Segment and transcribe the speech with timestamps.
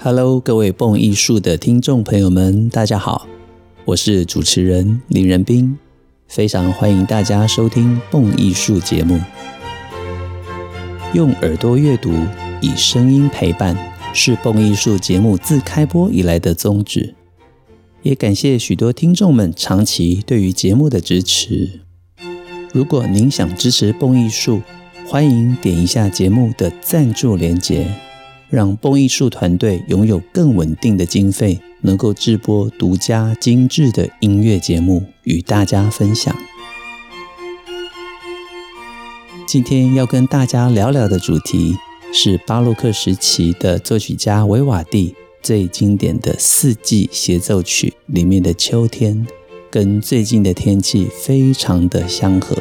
[0.00, 3.26] Hello，各位蹦艺术的听众朋友们，大家好，
[3.84, 5.76] 我是主持人林仁斌，
[6.28, 9.20] 非常欢迎大家收听蹦艺术节目。
[11.14, 12.12] 用耳朵阅读，
[12.60, 13.76] 以声音陪伴，
[14.14, 17.16] 是蹦艺术节目自开播以来的宗旨。
[18.02, 21.80] 也感谢许多听众们长期对于节目的支持。
[22.72, 24.62] 如果您想支持蹦艺术，
[25.08, 27.88] 欢迎点一下节目的赞助连结。
[28.50, 36.34] 让蹦艺术团队拥有更稳定的经费，能够制播独家精致的音乐节目与大家分享。
[39.46, 41.74] 今天要跟大家聊聊的主题
[42.12, 49.26] 是巴洛克时期的作曲家维瓦蒂最经典的四季协奏曲里面的秋天，
[49.70, 52.56] 跟最近的天气非常的相合。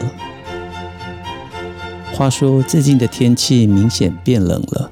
[2.13, 4.91] 话说最近的天气明显变冷了。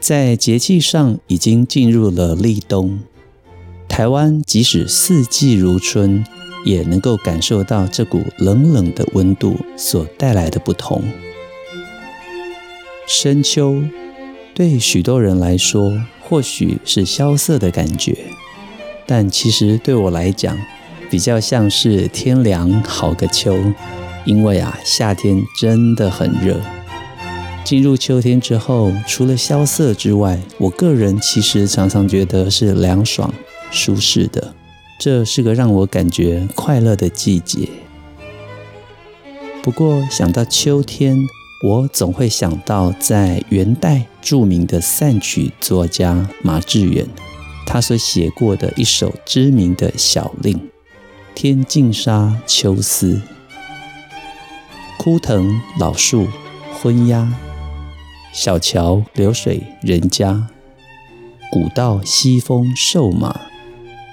[0.00, 3.00] 在节气上已经进入了立冬，
[3.86, 6.24] 台湾即使四季如春，
[6.64, 11.02] 也能够感受到这股冷冷的温度所带来的不同。
[13.06, 13.82] 深秋
[14.54, 18.16] 对许多人来说或许是萧瑟的感觉，
[19.06, 20.56] 但其实对我来讲，
[21.10, 23.54] 比较像是天凉好个秋，
[24.24, 26.58] 因为啊，夏天真的很热。
[27.62, 33.32] 进入秋天之后，除了萧瑟之外，我个人其实常常觉得是凉爽、
[33.70, 34.54] 舒适的。
[34.98, 37.68] 这是个让我感觉快乐的季节。
[39.62, 41.16] 不过想到秋天，
[41.64, 47.06] 我总会想到在元代著名的散曲作家马致远，
[47.66, 50.58] 他所写过的一首知名的小令
[51.34, 53.14] 《天净沙·秋思》：
[54.98, 56.26] 枯藤老树
[56.72, 57.30] 昏鸦。
[58.32, 60.46] 小桥流水人家，
[61.50, 63.40] 古道西风瘦马，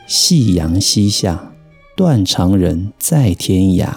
[0.07, 1.51] 夕阳西下，
[1.95, 3.89] 断肠人在天涯。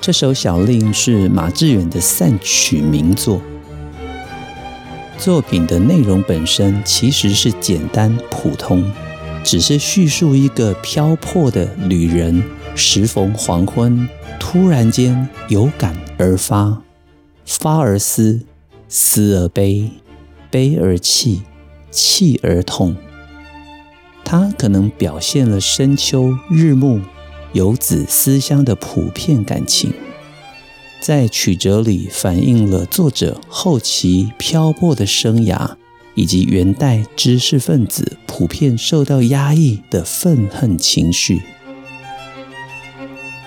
[0.00, 3.40] 这首小令是马致远的散曲名作。
[5.16, 8.90] 作品的内容本身其实是简单普通，
[9.44, 12.42] 只是叙述一个漂泊的旅人，
[12.74, 14.08] 时逢黄昏，
[14.38, 16.82] 突然间有感而发，
[17.44, 18.40] 发而思，
[18.88, 19.90] 思而悲，
[20.50, 21.42] 悲而泣，
[21.90, 22.96] 泣而痛。
[24.24, 27.00] 它可能表现了深秋日暮、
[27.52, 29.92] 游子思乡的普遍感情，
[31.00, 35.72] 在曲折里反映了作者后期漂泊的生涯，
[36.14, 41.42] 以及元代知识分子普遍受到压抑的愤恨情绪。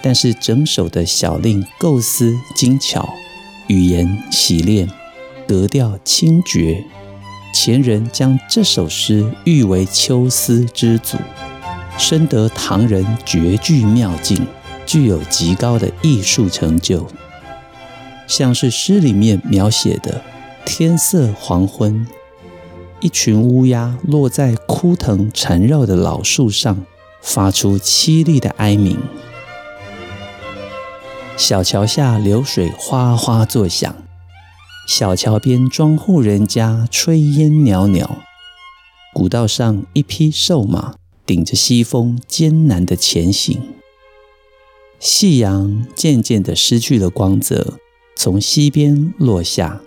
[0.03, 3.07] 但是整首的小令构思精巧。
[3.67, 4.89] 语言洗练，
[5.47, 6.83] 格调清绝。
[7.55, 11.17] 前人将这首诗誉为秋思之祖，
[11.97, 14.45] 深得唐人绝句妙境，
[14.85, 17.07] 具有极高的艺术成就。
[18.27, 20.21] 像是诗里面描写的
[20.65, 22.05] 天色黄昏，
[22.99, 26.83] 一群乌鸦落在枯藤缠绕的老树上，
[27.21, 28.97] 发出凄厉的哀鸣。
[31.35, 33.95] 小桥下流水哗哗作响，
[34.87, 38.19] 小桥边庄户人家炊烟袅袅，
[39.13, 40.93] 古道上一匹瘦马
[41.25, 43.59] 顶着西风艰难地前行。
[44.99, 47.79] 夕阳渐渐地失去了光泽，
[48.15, 49.81] 从西边落下，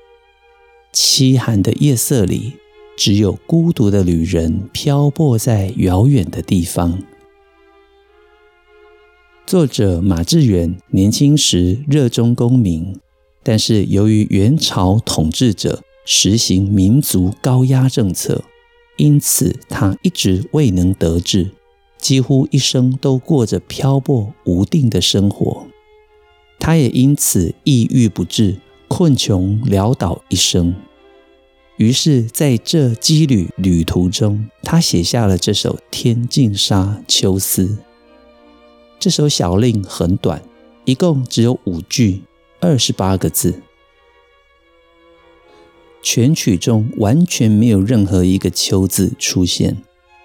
[0.93, 2.55] 凄寒的夜色里，
[2.99, 6.99] 只有孤独的旅人漂泊在遥远的地方。
[9.47, 12.99] 作者马致远年轻时热衷功名，
[13.45, 18.43] 但是由于元朝统治者实行民族高压政策，
[18.97, 21.53] 因此他一直未能得志，
[21.97, 25.69] 几乎一生都过着漂泊无定的生活。
[26.59, 28.57] 他也因此抑郁不治，
[28.89, 30.75] 困穷潦倒一生。
[31.77, 37.65] 于是，在这羁旅旅途中，他写下了这首《天净沙·秋思》。
[38.99, 40.43] 这首小令很短，
[40.85, 42.23] 一共只有五句，
[42.61, 43.63] 二十八个字。
[46.03, 49.77] 全曲中完全没有任何一个“秋”字出现，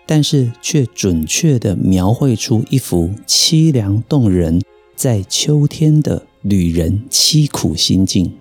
[0.05, 4.61] 但是却准确地描绘出一幅凄凉动人，
[4.95, 8.37] 在秋天的旅人凄苦心境。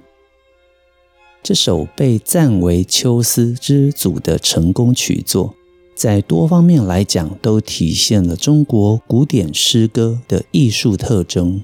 [1.43, 5.55] 这首被赞为秋思之祖的成功曲作。
[6.01, 11.61] 在多方面来讲，都体现了中国古典诗歌的艺术特征：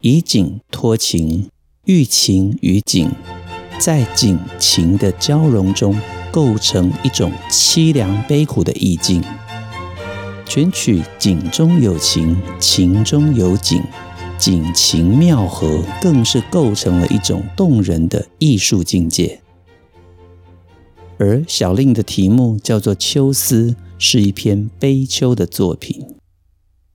[0.00, 1.50] 以景托情，
[1.84, 3.10] 寓情于景，
[3.78, 5.94] 在景情的交融中，
[6.30, 9.22] 构成一种凄凉悲苦的意境。
[10.46, 13.82] 全曲景中有情，情中有景，
[14.38, 19.38] 景情妙合，更是构成了一种动人的艺术境界。
[21.18, 26.06] 而小令的题目叫做《秋思》，是一篇悲秋的作品。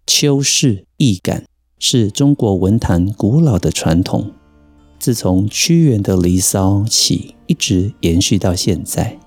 [0.07, 1.45] 秋是易感，
[1.77, 4.31] 是中国文坛古老的传统，
[4.97, 9.19] 自从屈原的《离骚》起，一直延续到现在。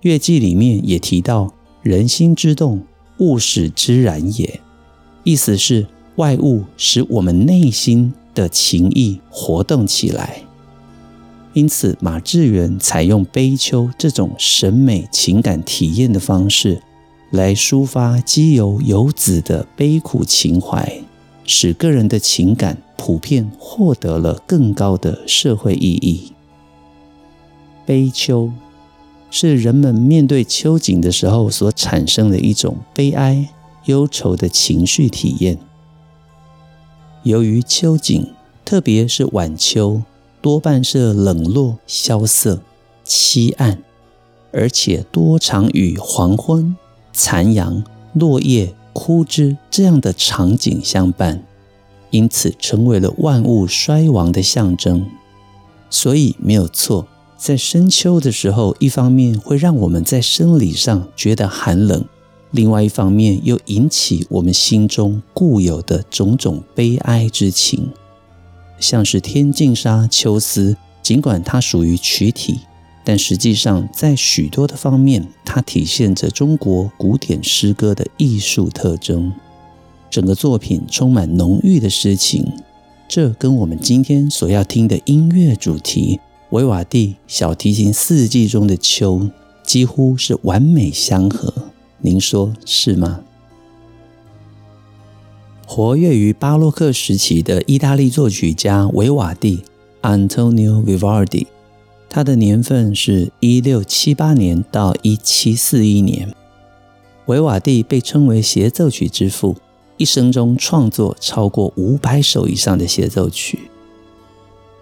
[0.00, 1.52] 月记里面也提到
[1.82, 2.82] “人心之动，
[3.18, 4.60] 物使之然也”，
[5.24, 5.86] 意思是
[6.16, 10.42] 外物使我们内心的情意活动起来。
[11.52, 16.80] 因此，马致远采用悲秋这种审美情感体验的方式，
[17.30, 21.02] 来抒发基由游子的悲苦情怀，
[21.44, 26.32] 使个人的情感普遍获得了更高的社会意义。
[27.84, 28.52] 悲秋
[29.28, 33.48] 是人们面对秋景的时候所产生的一种悲哀、
[33.86, 35.58] 忧愁的情绪体验。
[37.24, 38.24] 由于秋景，
[38.64, 40.02] 特别是晚秋。
[40.40, 42.60] 多半是冷落、萧瑟、
[43.04, 43.82] 凄暗，
[44.52, 46.74] 而且多常与黄昏、
[47.12, 47.84] 残阳、
[48.14, 51.44] 落叶、枯枝这样的场景相伴，
[52.10, 55.06] 因此成为了万物衰亡的象征。
[55.90, 57.06] 所以没有错，
[57.36, 62.04] 在深秋的时候，一方面会让我们在生理上觉得寒冷，
[62.50, 67.90] 另外一方面又引起我们心中固有的种种悲哀之情。
[68.80, 70.72] 像是《天净沙·秋思》，
[71.02, 72.60] 尽管它属于曲体，
[73.04, 79.32] 但实际上在许多的方面，它体现着中国古典诗歌的艺术特征。
[80.10, 82.52] 整个作品充满浓郁的诗情，
[83.06, 86.18] 这跟我们今天所要听的音乐主题——
[86.50, 89.28] 维瓦第小提琴四季中的秋，
[89.62, 91.52] 几乎是完美相合。
[91.98, 93.20] 您说是吗？
[95.72, 99.62] 活跃于巴洛克时期的意大利作曲家维瓦第
[100.02, 101.46] （Antonio Vivaldi），
[102.08, 106.34] 他的年份是一六七八年到一七四一年。
[107.26, 109.54] 维瓦第被称为协奏曲之父，
[109.96, 113.70] 一生中创作超过五百首以上的协奏曲。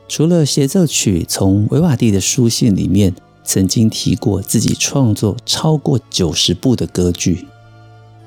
[0.08, 3.14] 除了协奏曲，从维瓦第的书信里面
[3.44, 7.46] 曾经提过自己创作超过九十部的歌剧。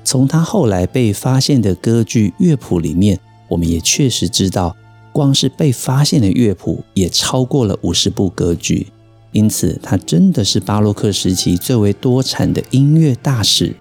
[0.04, 3.18] 从他后来被发现的歌剧乐谱里面，
[3.48, 4.76] 我们也确实知道，
[5.12, 8.88] 光是被发现的乐谱也超过了五十部歌剧。
[9.32, 13.76] 因此，他真的是巴洛克时期最为多产的音乐大师。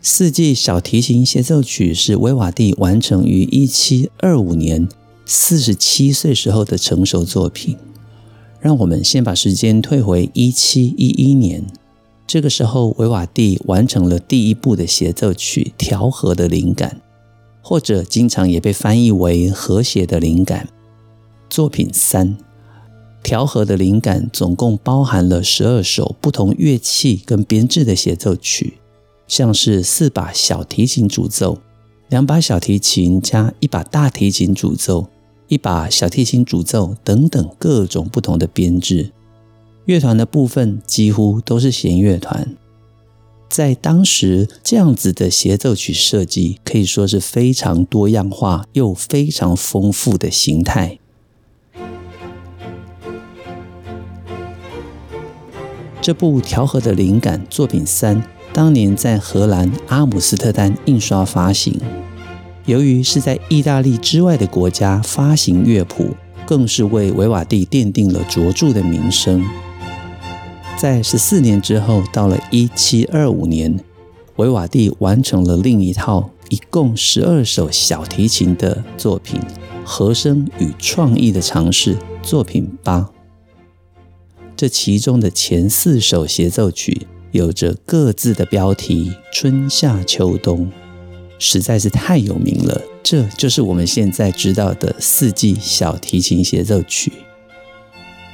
[0.00, 4.88] 四季小提琴协奏曲是维瓦第完成于一七二五年，
[5.24, 7.76] 四十七岁时候的成熟作品。
[8.58, 11.64] 让我们先把时间退回一七一一年。
[12.32, 16.90] 这个时候，维瓦第完成了第一部的协奏曲《调和的灵感》，
[17.60, 20.66] 或者经常也被翻译为“和谐的灵感”。
[21.50, 22.28] 作品三，
[23.22, 28.78] 《调和的灵感》总共包含了十二首不同乐器跟编制的协奏曲，
[29.28, 31.58] 像是四把小提琴主奏、
[32.08, 35.06] 两把小提琴加一把大提琴主奏、
[35.48, 39.12] 一把小提琴主奏等等各种不同的编制。
[39.86, 42.54] 乐团的部分几乎都是弦乐团，
[43.48, 50.98] 在当时这样子的协奏曲设计可以说是非常多样化又非常丰富的形态。
[56.00, 58.22] 这部调和的灵感作品三，
[58.52, 61.80] 当年在荷兰阿姆斯特丹印刷发行，
[62.66, 69.44] 由于是在意大利之外的国家发行乐谱，更是为维瓦第奠定了卓著的名声。
[70.82, 73.78] 在十四年之后，到了一七二五年，
[74.34, 79.40] 维瓦蒂完成了另一套一共十二首小提琴的作品
[79.84, 83.08] 《和声与创意的尝试》作品八。
[84.56, 90.68] 这其中的前四首协奏曲有着各自的标题，春夏秋冬，
[91.38, 92.82] 实在是太有名了。
[93.04, 97.12] 这就是我们现在知道的四季小提琴协奏曲。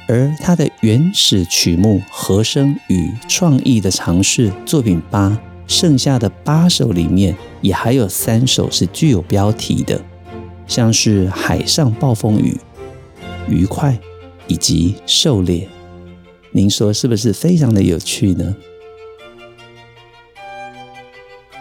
[0.09, 10.01] 而他的原始曲目和声与创意的尝试作品八，剩下的八首里面也还有三首是具有标题的，
[10.65, 12.57] 像是海上暴风雨、
[13.47, 13.99] 愉快
[14.47, 15.69] 以及狩猎。
[16.53, 18.55] 您说是不是非常的有趣呢？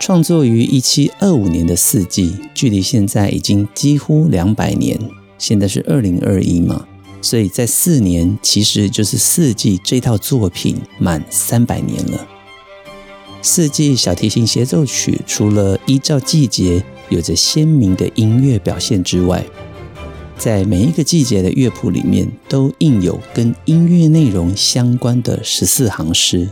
[0.00, 4.98] 创作于一七二五年的四季，距离现在已经几乎两百年。
[5.36, 6.87] 现在是二零二一嘛。
[7.20, 12.26] 所以在四年，其实就是四季这套作品满三百年了。
[13.42, 19.44] 四季小提琴协奏曲除了依照季节有着鲜明的音乐表现之外，
[20.36, 26.48] 在每一个季节的乐谱里面都印有跟音乐内容相关的十四行诗。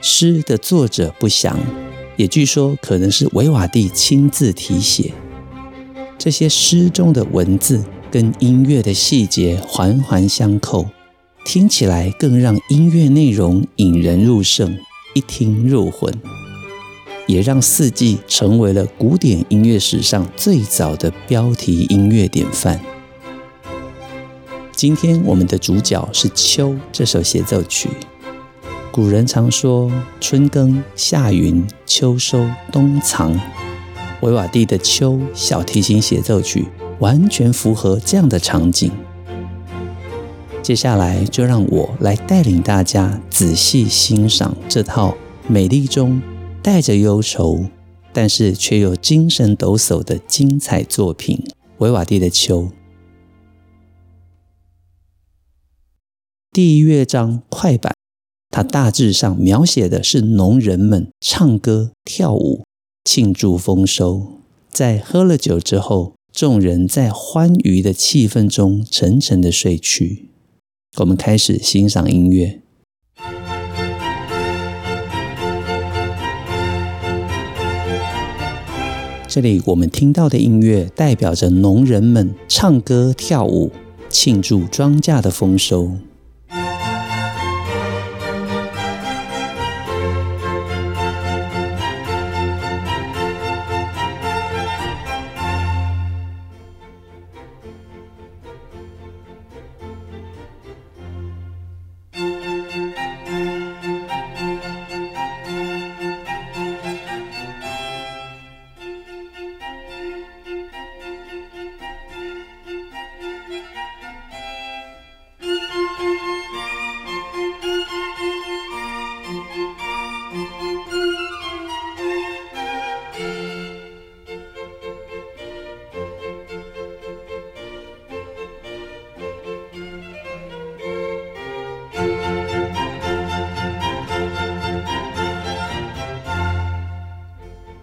[0.00, 1.58] 诗的作者不详，
[2.16, 5.12] 也据说可能是韦瓦第亲自题写。
[6.18, 10.86] 这些诗中的文字跟音乐的细节环环相扣，
[11.46, 14.76] 听起来更让音乐内容引人入胜。
[15.14, 16.12] 一听入魂，
[17.26, 22.78] 也让四季成为了古典音乐史上最早的标题音乐典范。
[24.72, 27.88] 今天我们的主角是《秋》这首协奏曲。
[28.90, 29.90] 古人常说
[30.20, 33.38] “春耕夏耘秋收冬藏”，
[34.20, 36.66] 维瓦蒂的《秋》小提琴协奏曲
[37.02, 38.92] 完全符合这样的场景。
[40.62, 45.16] 接下来就让我来带领大家仔细欣赏这套
[45.48, 46.22] 美丽中
[46.62, 47.66] 带着忧愁，
[48.12, 51.44] 但是却又精神抖擞的精彩作品——
[51.78, 52.62] 维瓦第的《秋》。
[56.52, 57.92] 第一乐章快板，
[58.52, 62.62] 它大致上描写的是农人们唱歌跳舞
[63.04, 64.38] 庆祝丰收，
[64.70, 70.30] 在喝了酒之后，众人在欢愉的气氛中沉沉的睡去。
[70.98, 72.60] 我们开始欣赏音乐。
[79.28, 83.70] 这里我们听到的音乐代表着农人们唱歌跳舞，
[84.08, 85.92] 庆祝庄稼的丰收。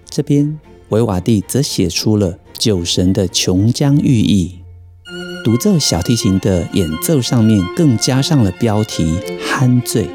[0.10, 4.60] 这边维瓦蒂则写出了酒神的琼浆寓意，
[5.46, 10.08] 独奏小提琴的演奏上面更加上了标题“酣醉”。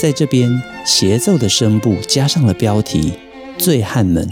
[0.00, 3.12] 在这边协奏的声部加上了标题
[3.58, 4.26] “醉汉们”。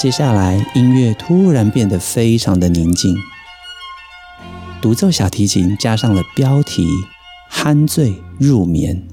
[0.00, 3.16] 接下来音乐突然变得非常的宁静，
[4.80, 6.86] 独奏小提琴加上了标题
[7.50, 9.08] “酣醉入眠”。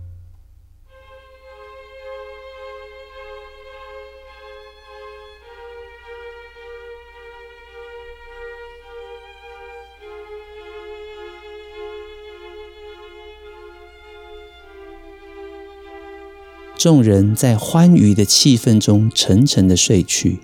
[16.77, 20.41] 众人在欢愉的气氛中沉沉的睡去。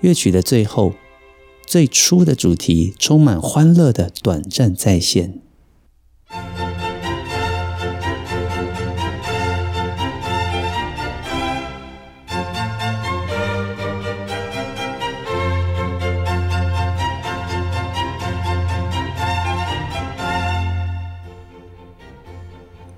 [0.00, 0.94] 乐曲的最后，
[1.66, 5.40] 最初的主题充满欢乐的短暂再现。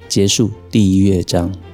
[0.06, 1.69] 结束第一乐章。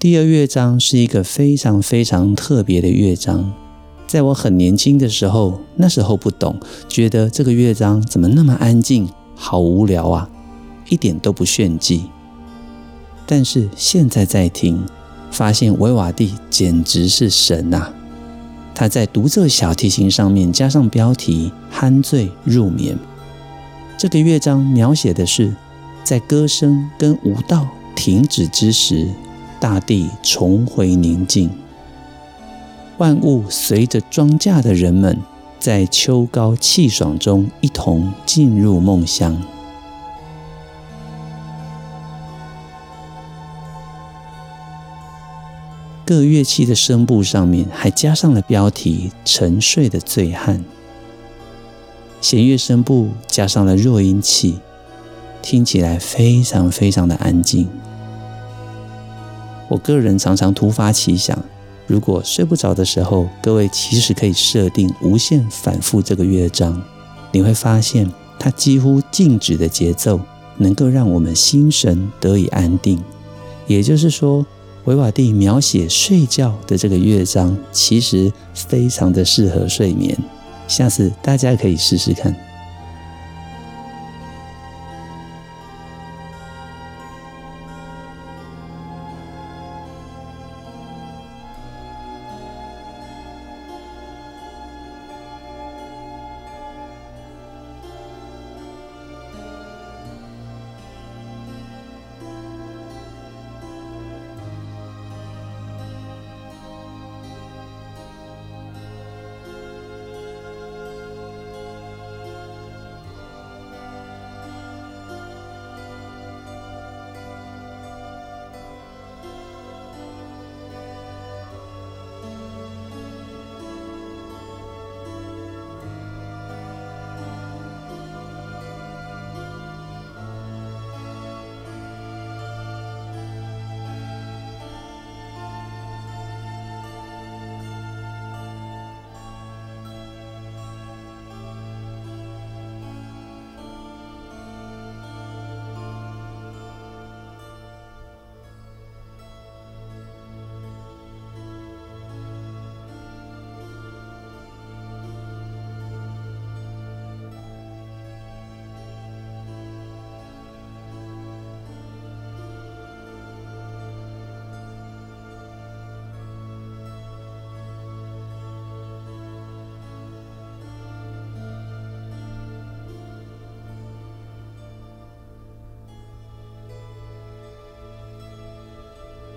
[0.00, 3.52] 第二乐章是一个非常非常特别的乐章，
[4.06, 6.58] 在我很年轻的时候，那时候不懂，
[6.88, 10.30] 觉得这个乐章怎么那么安静，好无聊啊，
[10.88, 12.04] 一点都不炫技。
[13.26, 14.82] 但是现在在听，
[15.30, 17.94] 发现维瓦第简直是神呐、啊！
[18.74, 22.98] 他在独奏小提琴上面加上标题“酣醉入眠”，
[24.00, 25.54] 这个乐章描写的是
[26.02, 29.06] 在歌声跟舞蹈停止之时。
[29.60, 31.50] 大地重回宁静，
[32.96, 35.18] 万物随着庄稼的人们，
[35.58, 39.40] 在秋高气爽中一同进入梦乡。
[46.06, 50.64] 各乐器的声部上面还加上了标题“沉睡的醉汉”，
[52.22, 54.58] 弦乐声部加上了弱音器，
[55.42, 57.68] 听起来非常非常的安静。
[59.70, 61.38] 我个人常常突发奇想，
[61.86, 66.82] 如果睡不着的时候，各位其实可以设定无限反复这个乐章，
[67.30, 70.18] 你会发现它几乎静止的节奏，
[70.56, 73.00] 能够让我们心神得以安定。
[73.68, 74.44] 也就是说，
[74.86, 80.18] 维瓦第描写睡觉的这个乐章，其实非常的适合睡眠。
[80.66, 82.34] 下次大家可以试试看。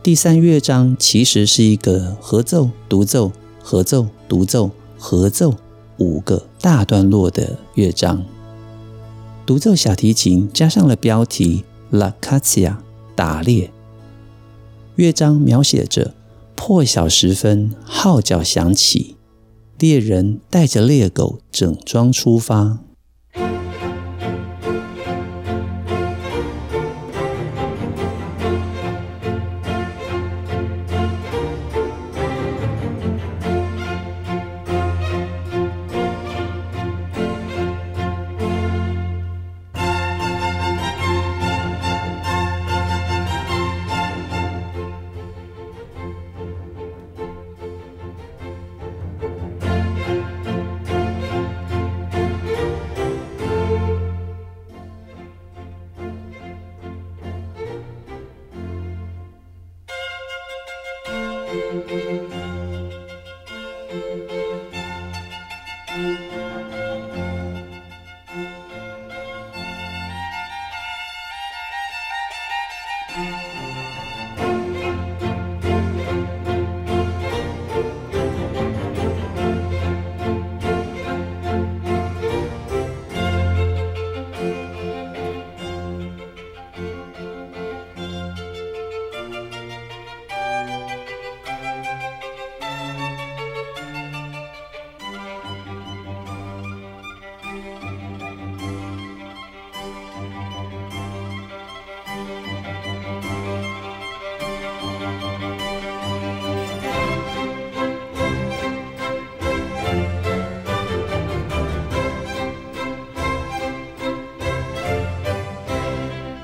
[0.04, 5.56] 第三乐章其实是一个合奏、独奏、合奏、独奏、合奏
[5.98, 8.22] 五个大段落的乐章。
[9.46, 12.76] 独奏小提琴加上了标题 “La Caccia”
[13.16, 13.72] 打猎。
[14.98, 16.13] 乐章描写着
[16.54, 19.16] 破晓时分，号角响起，
[19.80, 22.80] 猎人带着猎狗整装出发。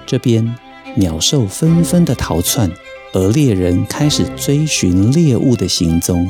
[0.09, 0.55] 这边
[0.95, 2.71] 鸟兽纷纷的逃窜，
[3.13, 6.27] 而猎人开始追寻猎物的行踪。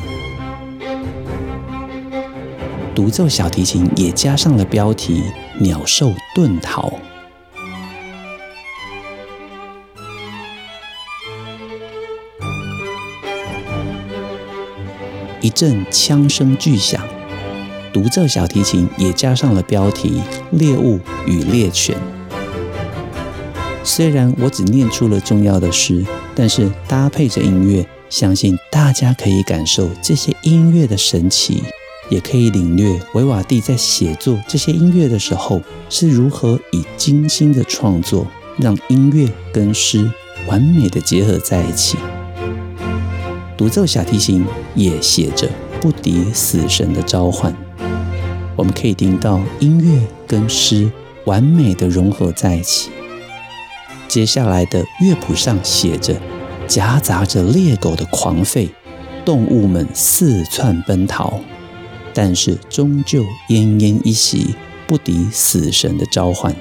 [2.94, 5.24] 独奏小提琴也加上了标题
[5.62, 6.92] “鸟兽遁逃”。
[15.40, 17.02] 一阵枪声巨响，
[17.94, 21.96] 独奏小提琴也加上了标题“猎物与猎犬”。
[23.90, 31.64] 虽然我只念出了重要的诗，但是搭配着音乐，相信大家可以感受这些音乐的神奇，
[32.08, 38.28] 也可以领略维瓦蒂在写作这些音乐的时候是如何以精心的创作，
[38.60, 40.08] 让音乐跟诗
[40.48, 41.98] 完美的结合在一起。
[43.58, 45.50] 独奏小提琴也写着
[45.82, 47.52] 不敌死神的召唤，
[48.56, 50.90] 我们可以听到音乐跟诗
[51.26, 52.92] 完美的融合在一起。
[54.10, 56.20] 接下来的乐谱上写着，
[56.68, 58.68] 夹杂着猎狗的狂吠，
[59.24, 61.40] 动物们四窜奔逃，
[62.12, 64.56] 但是终究奄奄一息，
[64.88, 66.56] 不敌死神的召唤。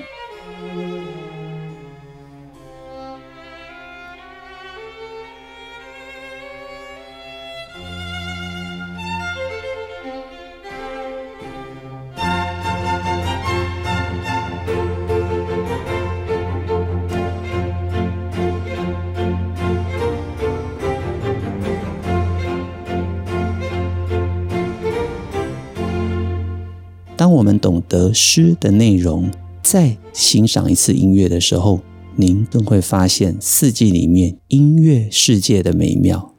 [28.21, 29.31] 诗的内容，
[29.63, 31.81] 再欣赏一次音乐的时候，
[32.17, 36.35] 您更会发现四季里面音乐世界的美妙。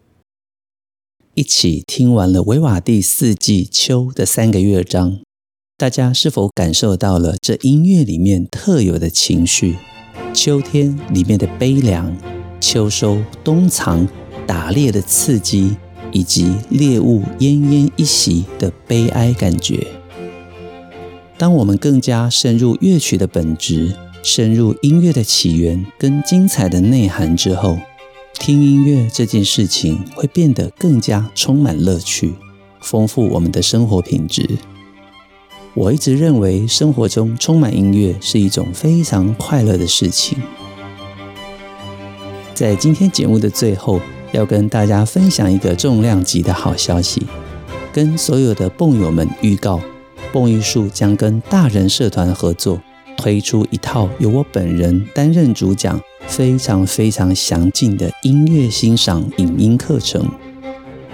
[1.35, 5.21] 一起听完了维瓦第四季秋的三个乐章，
[5.77, 9.77] 大家是否感受到了这音乐里面特有的情绪？
[10.33, 12.13] 秋天里面的悲凉，
[12.59, 14.05] 秋收冬藏
[14.45, 15.77] 打猎的刺激，
[16.11, 19.87] 以及猎物奄奄一息的悲哀感觉。
[21.39, 27.77] 当我们更加深入乐曲的本质，深入音乐的起源跟精彩的内涵之后，
[28.33, 32.33] 听音乐这件事情会变得更加充满乐趣，
[32.81, 34.57] 丰富我们的生活品质。
[35.73, 40.37] 我一直认为生活中充满音乐是一种非常快乐的事情。
[42.53, 44.01] 在今天节目的最后，
[44.33, 47.25] 要跟大家分享一个重量级的好消息，
[47.93, 49.79] 跟所有的蹦友们预告。
[50.31, 52.81] 蹦艺术将跟大人社团合作，
[53.17, 60.29] 推出一套由我本人担任主讲、非常非常详尽的音乐欣赏影音课程。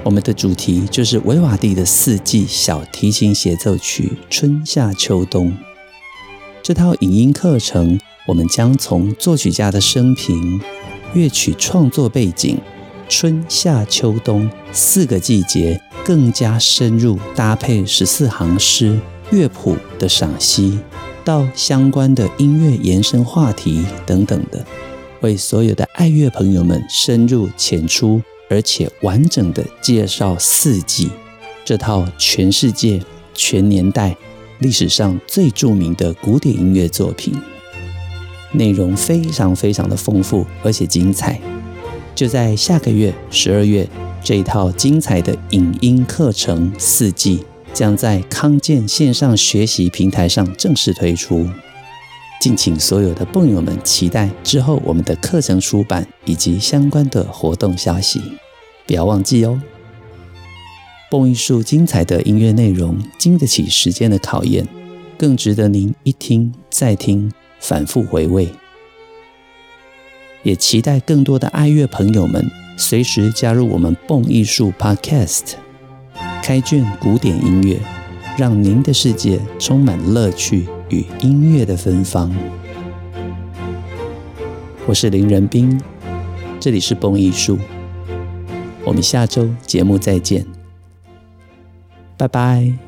[0.04, 5.50] 我们的主题就是维瓦蒂的四季小提琴协奏曲《春夏秋冬》。
[6.62, 10.60] 这套影音课程，我们将从作曲家的生平、
[11.14, 12.60] 乐曲创作背景、
[13.08, 19.00] 春夏秋冬四个季节更加深入搭配十四行诗
[19.32, 20.80] 乐谱的赏析，
[21.24, 24.66] 到相关的音乐延伸话题等等的，
[25.22, 31.10] 为所有的爱乐朋友们深入浅出而且完整的介绍四季
[31.64, 33.02] 这套全世界
[33.34, 34.16] 全年代
[34.60, 37.34] 历史上最著名的古典音乐作品。
[38.52, 41.42] 内容非常非常的丰富，而且精彩。
[42.16, 43.86] 就在下个月十二月，
[44.24, 51.46] 这一套精彩的影音课程四季将在康健线上学习平台上正式推出。
[52.40, 58.22] 敬请所有的蹦友们期待之后我们的课程出版以及相关的活动消息，
[58.88, 59.62] 不要忘记哦。
[61.12, 64.66] 蹦艺术精彩的音乐内容经得起时间的考验，
[65.18, 67.30] 更值得您一听再听。
[67.58, 68.48] 反复回味，
[70.46, 75.54] 也期待更多的爱乐朋友们随时加入我们蹦艺术 Podcast，
[76.44, 77.80] 开卷古典音乐，
[78.38, 82.32] 让您的世界充满乐趣与音乐的芬芳。
[84.86, 85.82] 我是林仁斌，
[86.60, 87.58] 这里是蹦艺术，
[88.86, 90.46] 我们下周节目再见，
[92.18, 92.85] 拜拜。